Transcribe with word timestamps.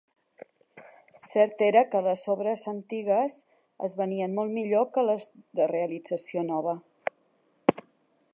Cert 1.25 1.61
era 1.65 1.83
que 1.91 2.01
les 2.07 2.23
obres 2.35 2.63
antigues 2.73 3.37
es 3.89 3.95
venien 4.01 4.35
molt 4.41 4.55
millor 4.57 4.89
que 4.97 5.07
les 5.11 5.29
de 5.61 5.71
realització 5.77 6.49
nova. 6.53 6.79